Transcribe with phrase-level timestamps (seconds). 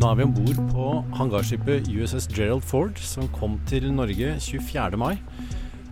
[0.00, 4.96] Nå er vi om bord på hangarskipet USS Gerald Ford, som kom til Norge 24.
[4.96, 5.18] mai.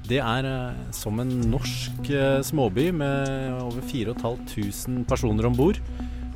[0.09, 5.83] Det er eh, som en norsk eh, småby med over 4500 personer om bord.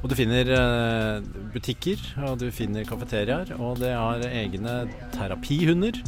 [0.02, 1.24] Og du finner eh,
[1.56, 4.76] butikker, og du finner kafeteriaer, og det har egne
[5.16, 6.04] terapihunder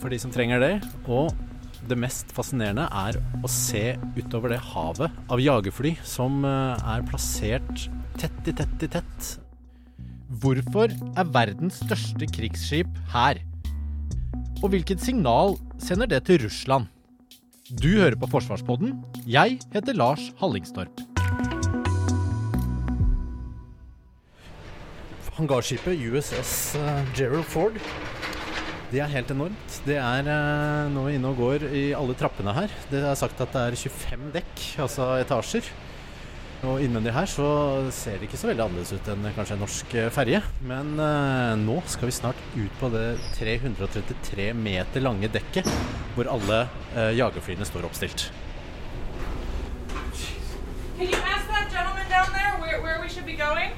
[0.00, 0.74] for de som trenger det.
[1.12, 1.28] Og
[1.92, 8.46] det mest fascinerende er å se utover det havet av jagerfly som er plassert tett
[8.48, 9.34] i tett i tett.
[10.40, 13.36] Hvorfor er verdens største krigsskip her?
[14.62, 16.86] Og hvilket signal sender det til Russland?
[17.68, 18.94] Du hører på Forsvarspodden.
[19.28, 21.02] Jeg heter Lars Hallingstorp.
[25.36, 27.76] Hangarskipet USS eh, Gerald Ford.
[28.92, 29.78] Det er helt enormt.
[29.84, 32.72] Det er eh, nå inne og går i alle trappene her.
[32.88, 35.68] Det er sagt at det er 25 dekk, altså etasjer.
[36.62, 37.46] Og innvendig her så
[37.90, 40.38] ser det ikke så veldig annerledes ut enn kanskje en norsk ferge.
[40.62, 45.66] Men eh, nå skal vi snart ut på det 333 meter lange dekket
[46.14, 46.60] hvor alle
[46.94, 48.28] eh, jagerflyene står oppstilt.
[50.98, 53.72] Can you ask that gentleman down there where, where we should be going?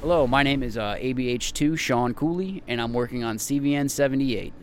[0.00, 4.54] Hello, my name is uh, ABH2 Sean Cooley, and I'm working on CVN 78.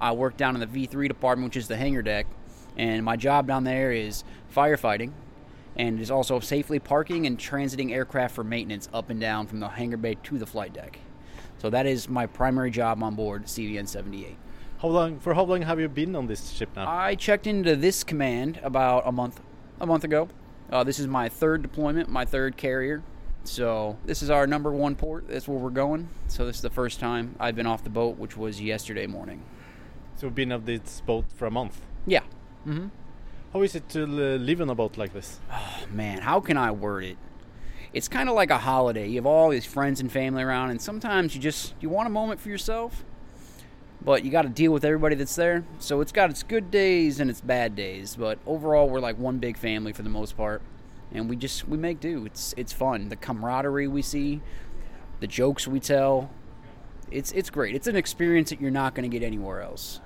[0.00, 2.26] I work down in the V3 department, which is the hangar deck,
[2.78, 4.24] and my job down there is
[4.56, 5.12] firefighting,
[5.78, 9.68] and is also safely parking and transiting aircraft for maintenance up and down from the
[9.68, 10.98] hangar bay to the flight deck.
[11.58, 14.36] So that is my primary job on board CVN 78.
[14.80, 16.88] How long, for how long have you been on this ship now?
[16.88, 19.40] I checked into this command about a month,
[19.80, 20.28] a month ago.
[20.70, 23.02] Uh, this is my third deployment, my third carrier.
[23.44, 25.26] So this is our number one port.
[25.28, 26.08] That's where we're going.
[26.28, 29.42] So this is the first time I've been off the boat, which was yesterday morning.
[30.16, 31.80] So you've been on this boat for a month.
[32.06, 32.22] Yeah.
[33.52, 35.40] How is it to live on a boat like this?
[35.50, 37.16] Oh, Man, how can I word it?
[37.94, 39.08] It's kind of like a holiday.
[39.08, 42.10] You have all these friends and family around, and sometimes you just you want a
[42.10, 43.06] moment for yourself,
[44.02, 45.64] but you got to deal with everybody that's there.
[45.78, 49.38] So it's got its good days and its bad days, but overall we're like one
[49.38, 50.60] big family for the most part,
[51.10, 52.26] and we just we make do.
[52.26, 53.08] It's it's fun.
[53.08, 54.42] The camaraderie we see,
[55.20, 56.30] the jokes we tell.
[57.10, 57.74] It's it's great.
[57.74, 60.00] It's an experience that you're not going to get anywhere else.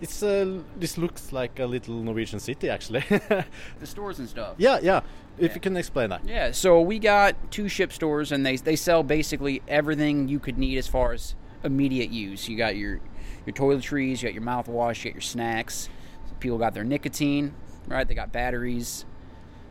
[0.00, 3.04] It's uh, this looks like a little Norwegian city actually.
[3.80, 4.54] The stores and stuff.
[4.58, 5.00] yeah, yeah.
[5.38, 6.24] If you can explain that.
[6.24, 10.58] Yeah, so we got two ship stores, and they they sell basically everything you could
[10.58, 12.48] need as far as immediate use.
[12.48, 13.00] You got your
[13.46, 15.88] your toiletries, you got your mouthwash, you got your snacks.
[16.40, 17.54] People got their nicotine,
[17.88, 18.06] right?
[18.06, 19.04] They got batteries.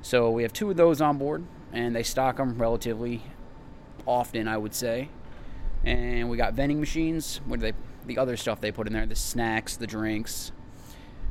[0.01, 3.23] So we have two of those on board, and they stock them relatively
[4.05, 5.09] often, I would say.
[5.83, 7.41] And we got vending machines.
[7.45, 7.73] What do they?
[8.07, 10.51] The other stuff they put in there, the snacks, the drinks,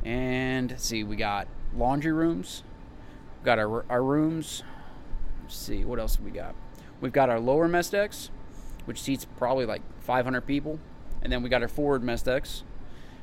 [0.05, 2.63] and see, we got laundry rooms.
[3.37, 4.63] We've got our, our rooms.
[5.43, 6.55] Let's see, what else we got?
[7.01, 8.29] We've got our lower mess decks,
[8.85, 10.79] which seats probably like 500 people.
[11.21, 12.63] And then we got our forward mess decks,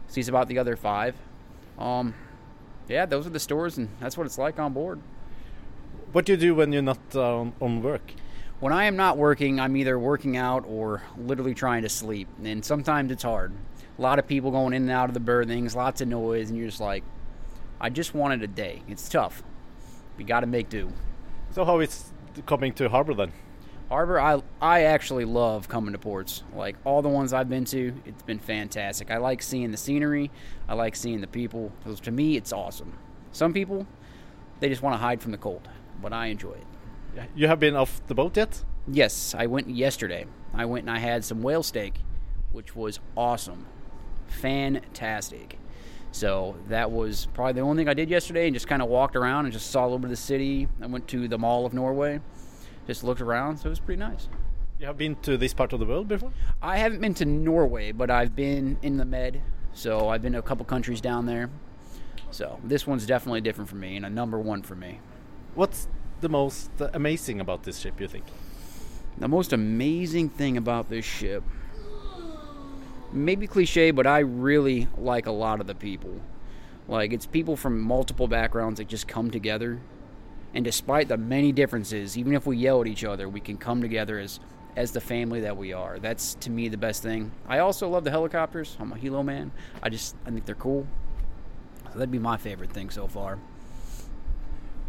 [0.09, 1.15] seats about the other five.
[1.79, 2.15] Um,
[2.89, 5.01] yeah, those are the stores, and that's what it's like on board.
[6.13, 8.13] What do you do when you're not uh, on work?
[8.65, 12.29] When I am not working, I'm either working out or literally trying to sleep.
[12.43, 13.53] And sometimes it's hard.
[13.99, 16.59] A lot of people going in and out of the berthings, lots of noise, and
[16.59, 17.05] you're just like,
[17.79, 18.83] I just wanted a day.
[18.89, 19.43] It's tough.
[20.17, 20.91] We got to make do.
[21.51, 22.11] So how is
[22.47, 23.33] coming to harbor then?
[23.91, 26.43] Harbor, I I actually love coming to ports.
[26.55, 29.11] Like all the ones I've been to, it's been fantastic.
[29.11, 30.31] I like seeing the scenery.
[30.71, 31.71] I like seeing the people.
[32.01, 32.95] to me, it's awesome.
[33.31, 33.87] Some people,
[34.61, 35.69] they just want to hide from the cold,
[36.01, 36.67] but I enjoy it.
[37.35, 38.65] You have been off the boat yet?
[38.87, 40.27] Yes, I went yesterday.
[40.53, 41.95] I went and I had some whale steak,
[42.53, 43.67] which was awesome,
[44.27, 45.59] fantastic.
[46.13, 49.17] So that was probably the only thing I did yesterday, and just kind of walked
[49.17, 50.69] around and just saw a little bit of the city.
[50.81, 52.21] I went to the Mall of Norway,
[52.87, 53.59] just looked around.
[53.59, 54.29] So it was pretty nice.
[54.79, 56.33] You have been to this part of the world before?
[56.63, 59.41] I haven't been to Norway, but I've been in the Med,
[59.73, 61.51] so I've been to a couple countries down there.
[62.31, 65.01] So this one's definitely different for me and a number one for me.
[65.55, 65.89] What's
[66.25, 68.25] the most amazing about this ship, you think?
[69.19, 71.45] The most amazing thing about this ship,
[73.13, 76.19] maybe cliche, but I really like a lot of the people.
[76.89, 79.81] Like, it's people from multiple backgrounds that just come together.
[80.55, 83.83] And despite the many differences, even if we yell at each other, we can come
[83.83, 84.41] together as
[84.77, 86.01] as the family that we are.
[86.01, 87.31] That's to me the best thing.
[87.47, 88.77] I also love the helicopters.
[88.81, 89.53] I'm a helo man.
[89.83, 90.87] I just I think they're cool.
[91.93, 93.39] So that'd be my favorite thing so far.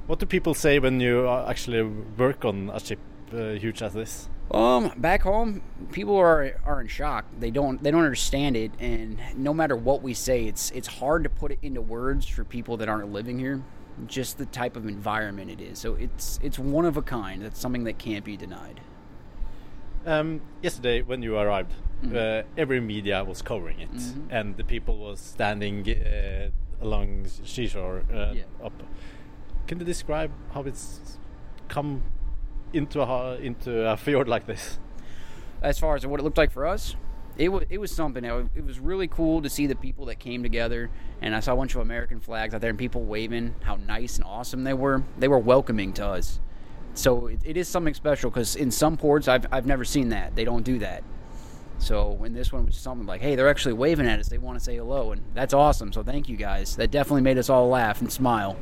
[0.07, 1.83] What do people say when you uh, actually
[2.17, 2.99] work on a ship
[3.33, 4.29] uh, huge as this?
[4.51, 7.25] Um, back home, people are are in shock.
[7.39, 11.23] They don't they don't understand it, and no matter what we say, it's it's hard
[11.23, 13.63] to put it into words for people that aren't living here.
[14.05, 15.79] Just the type of environment it is.
[15.79, 17.41] So it's it's one of a kind.
[17.41, 18.81] That's something that can't be denied.
[20.05, 21.73] Um, yesterday, when you arrived,
[22.13, 23.89] uh, every media was covering it,
[24.29, 26.49] and the people was standing uh,
[26.81, 28.43] along seashore uh, Yeah.
[28.63, 28.73] up.
[29.67, 31.17] Can you describe how it's
[31.67, 32.03] come
[32.73, 34.79] into a into a fjord like this?
[35.65, 36.95] as far as what it looked like for us,
[37.37, 38.23] it was it was something.
[38.23, 40.89] It was really cool to see the people that came together,
[41.21, 43.55] and I saw a bunch of American flags out there and people waving.
[43.61, 45.03] How nice and awesome they were.
[45.17, 46.39] They were welcoming to us.
[46.93, 50.35] So it, it is something special because in some ports I've I've never seen that.
[50.35, 51.03] They don't do that.
[51.77, 54.29] So in this one was something like, hey, they're actually waving at us.
[54.29, 55.91] They want to say hello, and that's awesome.
[55.91, 56.77] So thank you guys.
[56.77, 58.55] That definitely made us all laugh and smile.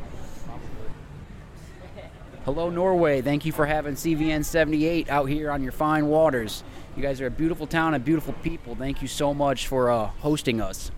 [2.46, 3.22] Hello, Norway.
[3.22, 6.66] Thank you for having CVN 78 out here on your fine waters.
[6.98, 8.76] You guys are a beautiful town and beautiful people.
[8.76, 10.92] Thank you so much for uh, hosting us.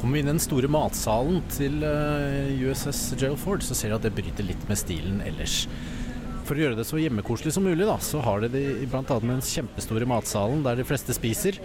[0.00, 3.96] Kommer vi inn i den store matsalen til eh, USS Gerald Ford, så ser du
[3.96, 5.64] at det bryter litt med stilen ellers.
[6.46, 9.42] For å gjøre det så hjemmekoselig som mulig, da, så har de blant annet den
[9.42, 11.58] kjempestore matsalen der de fleste spiser.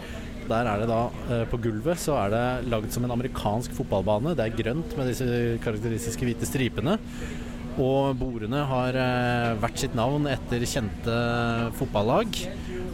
[0.50, 4.34] Der er det da, eh, på gulvet, så er det lagd som en amerikansk fotballbane.
[4.34, 5.30] Det er grønt med disse
[5.62, 6.98] karakteristiske hvite stripene.
[7.82, 11.16] Og bordene har eh, hvert sitt navn etter kjente
[11.80, 12.38] fotballag.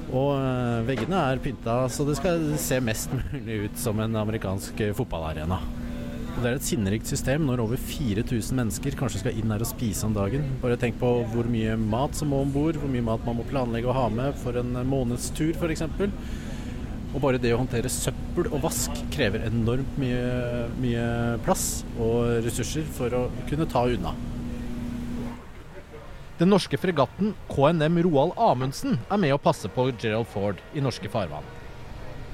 [0.09, 4.79] Og eh, veggene er pynta så det skal se mest mulig ut som en amerikansk
[4.85, 5.59] eh, fotballarena.
[6.29, 9.67] Og Det er et sinnerikt system når over 4000 mennesker kanskje skal inn her og
[9.67, 10.45] spise om dagen.
[10.63, 13.47] Bare tenk på hvor mye mat som må om bord, hvor mye mat man må
[13.49, 15.83] planlegge å ha med for en månedstur f.eks.
[17.09, 21.05] Og bare det å håndtere søppel og vask krever enormt mye, mye
[21.43, 24.15] plass og ressurser for å kunne ta unna.
[26.39, 31.11] Den norske fregatten KNM Roald Amundsen er med å passe på Gerald Ford i norske
[31.11, 31.43] farvann.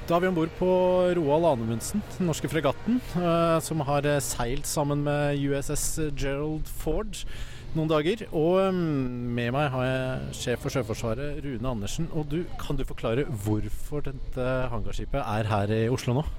[0.05, 0.69] Da er vi om bord på
[1.17, 7.17] Roald Amundsen, den norske fregatten, eh, som har eh, seilt sammen med USS Gerald Ford
[7.73, 8.27] noen dager.
[8.29, 12.05] Og mm, med meg har jeg sjef for Sjøforsvaret, Rune Andersen.
[12.13, 16.29] Og du, kan du forklare hvorfor dette hangarskipet er her i Oslo nå?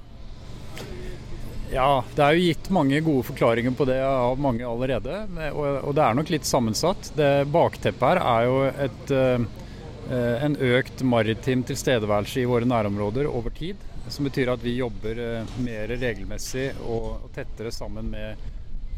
[1.71, 5.19] Ja, det er jo gitt mange gode forklaringer på det av mange allerede.
[5.51, 7.11] Og, det er nok litt sammensatt.
[7.17, 13.51] Det Bakteppet her er jo et, eh, en økt maritim tilstedeværelse i våre nærområder over
[13.51, 13.83] tid.
[14.07, 18.47] Som betyr at vi jobber eh, mer regelmessig og tettere sammen med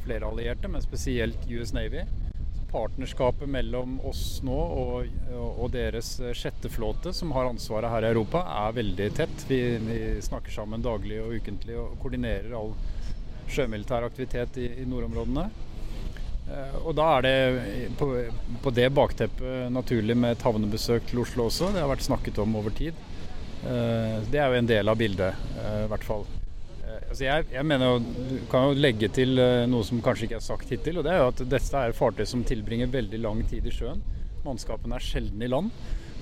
[0.05, 2.05] flere allierte, men spesielt US Navy.
[2.69, 8.43] Partnerskapet mellom oss nå og, og deres sjette flåte, som har ansvaret her i Europa,
[8.67, 9.45] er veldig tett.
[9.49, 12.75] Vi, vi snakker sammen daglig og ukentlig og koordinerer all
[13.49, 15.47] sjømilitær aktivitet i, i nordområdene.
[16.49, 18.11] Eh, Og da er det på,
[18.63, 21.71] på det bakteppet naturlig med et havnebesøk til Oslo også.
[21.73, 22.93] Det har vært snakket om over tid.
[23.65, 26.27] Eh, Det er jo en del av bildet, eh, i hvert fall.
[27.09, 30.45] Altså jeg, jeg mener jo, kan jo legge til eh, noe som kanskje ikke er
[30.45, 30.99] sagt hittil.
[30.99, 34.03] og det er jo at Dette er fartøy som tilbringer veldig lang tid i sjøen.
[34.45, 35.71] Mannskapene er sjelden i land.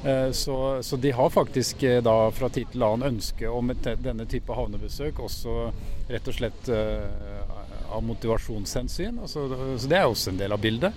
[0.08, 0.56] Eh, Så,
[0.88, 4.56] så de har faktisk eh, da fra tid til annen ønske om et, denne type
[4.56, 5.58] havnebesøk, også
[6.08, 9.20] rett og slett av motivasjonshensyn.
[9.26, 9.44] Altså,
[9.76, 10.96] så det er også en del av bildet.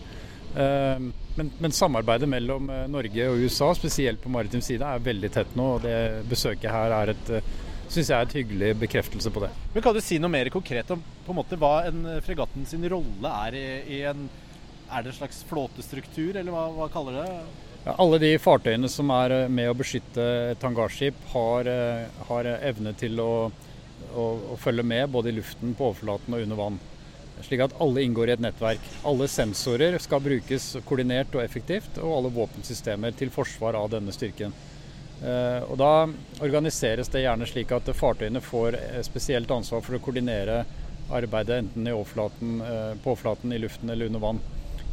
[0.55, 5.67] Men, men samarbeidet mellom Norge og USA, spesielt på maritim side, er veldig tett nå.
[5.77, 7.31] og Det besøket her er et
[7.91, 9.51] synes jeg er et hyggelig bekreftelse på det.
[9.75, 12.67] Men Kan du si noe mer konkret om på en måte hva en eh, fregatten
[12.69, 13.67] sin rolle er i,
[13.99, 14.29] i en
[14.91, 17.27] Er det en slags flåtestruktur, eller hva, hva kaller det?
[17.85, 22.49] Ja, alle de fartøyene som er eh, med å beskytte et hangarskip, har, eh, har
[22.59, 23.33] evne til å,
[24.11, 26.81] å, å følge med både i luften, på overflaten og under vann.
[27.47, 28.91] Slik at alle inngår i et nettverk.
[29.09, 34.53] Alle sensorer skal brukes koordinert og effektivt, og alle våpensystemer til forsvar av denne styrken.
[35.25, 36.09] Eh, Og Da
[36.41, 40.65] organiseres det gjerne slik at fartøyene får eh, spesielt ansvar for å koordinere
[41.13, 44.43] arbeidet enten i overflaten, eh, på overflaten, i luften eller under vann.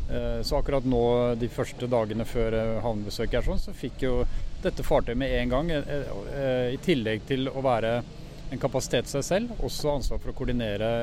[0.07, 4.11] Så akkurat nå, de første dagene før havnebesøket er sånn, så fikk jo
[4.63, 5.71] dette fartøyet med en gang,
[6.71, 7.91] i tillegg til å være
[8.55, 10.93] en kapasitet seg selv, også ansvar for å koordinere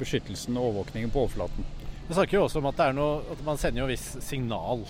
[0.00, 1.68] beskyttelsen og overvåkningen på overflaten.
[2.08, 4.86] Vi snakker jo også om at, noe, at man sender jo viss signal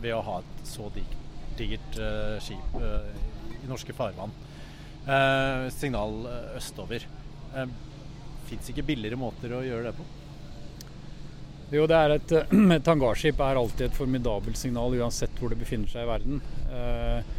[0.00, 2.00] ved å ha et så digert
[2.40, 2.80] skip
[3.64, 4.32] i norske farvann.
[5.06, 7.06] Eh, signal eh, østover.
[7.56, 7.76] Eh,
[8.50, 10.06] Fins ikke billigere måter å gjøre det på?
[11.70, 12.32] Jo, det er et,
[12.78, 16.42] et hangarskip er alltid et formidabelt signal uansett hvor det befinner seg i verden.
[16.70, 17.36] Eh,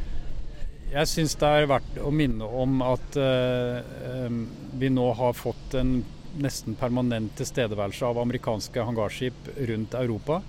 [0.91, 4.41] Jeg syns det er verdt å minne om at um,
[4.75, 6.01] vi nå har fått en
[6.43, 10.41] nesten permanent tilstedeværelse av amerikanske hangarskip rundt Europa.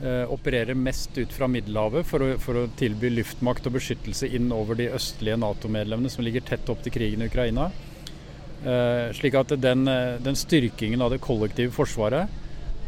[0.00, 4.46] Uh, opererer mest ut fra Middelhavet for å, for å, tilby luftmakt og beskyttelse inn
[4.56, 7.66] over de østlige Nato-medlemmene som ligger tett opp til krigen i Ukraina.
[8.64, 9.84] Uh, slik at den,
[10.24, 12.32] den styrkingen av det kollektive forsvaret,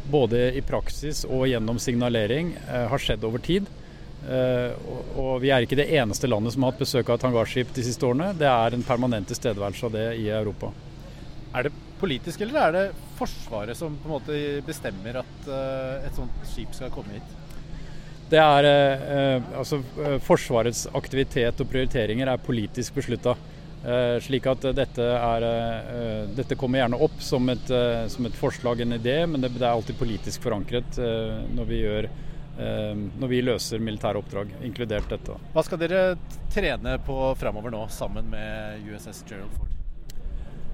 [0.08, 3.68] både i praksis og gjennom signalering, har skjedd over tid.
[5.14, 8.08] Og vi er ikke det eneste landet som har hatt besøk av tangarskip de siste
[8.08, 8.32] årene.
[8.34, 10.72] Det er en permanent tilstedeværelse av det i Europa.
[11.54, 12.84] Er det politisk, eller er det
[13.22, 17.38] Forsvaret som på en måte bestemmer at uh, et sånt skip skal komme hit?
[18.32, 19.80] Det er uh, altså
[20.24, 23.36] Forsvarets aktivitet og prioriteringer er politisk beslutta.
[24.22, 25.44] slik at dette, er,
[26.36, 27.72] dette kommer gjerne opp som et,
[28.14, 31.00] som et, forslag, en idé, men det, det er alltid politisk forankret
[31.56, 32.06] når vi gjør
[32.58, 35.38] Eh, når vi løser militære oppdrag, inkludert dette.
[35.54, 36.02] Hva skal dere
[36.52, 39.71] trene på fremover nå, sammen med USS Gerald Ford?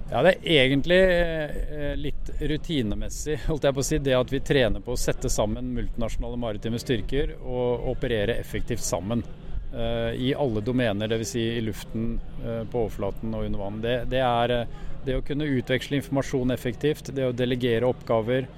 [0.09, 4.41] Ja, Det er egentlig eh, litt rutinemessig, holdt jeg på å si, det at vi
[4.41, 9.21] trener på å sette sammen multinasjonale maritime styrker og operere effektivt sammen.
[9.69, 11.33] Eh, I alle domener, dvs.
[11.35, 13.81] Si i luften, på overflaten og under vann.
[13.85, 14.55] Det, det er
[15.05, 18.49] det å kunne utveksle informasjon effektivt, det å delegere oppgaver,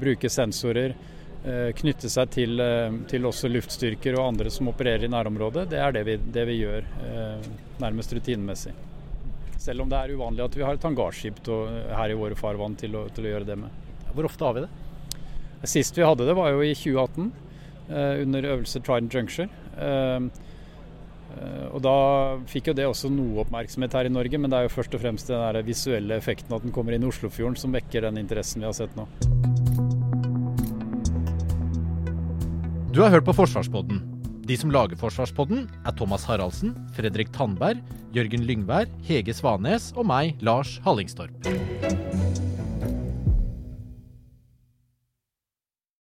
[0.00, 0.94] bruke sensorer.
[1.40, 5.70] Eh, knytte seg til, eh, til, også luftstyrker og andre som opererer i nærområdet.
[5.72, 7.50] Det er det vi, det vi gjør eh,
[7.80, 8.74] nærmest rutinemessig.
[9.60, 12.96] Selv om det er uvanlig at vi har et hangarskip her i våre farvann til
[12.96, 13.88] å, til å, gjøre det med.
[14.16, 14.70] Hvor ofte har vi det?
[15.68, 17.26] Sist vi hadde det var jo i 2018
[18.24, 19.50] under øvelse Trident Juncture.
[21.70, 21.96] Og Da
[22.50, 25.02] fikk jo det også noe oppmerksomhet her i Norge, men det er jo først og
[25.02, 28.70] fremst den visuelle effekten at den kommer inn i Oslofjorden som vekker den interessen vi
[28.70, 29.06] har sett nå.
[32.90, 34.19] Du har hørt på Forsvarspodden.
[34.50, 37.84] De som lager Forsvarspodden, er Thomas Haraldsen, Fredrik Tandberg,
[38.16, 42.09] Jørgen Lyngvær, Hege Svanes og meg, Lars Hallingstorp.